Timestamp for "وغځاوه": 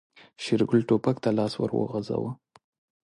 1.73-2.31